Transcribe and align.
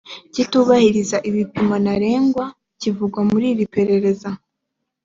kitubahiriza 0.33 1.17
ibipimo 1.29 1.75
ntarengwa 1.83 2.45
kivugwa 2.79 3.19
muri 3.29 3.45
iri 3.53 3.65
perereza 3.75 4.29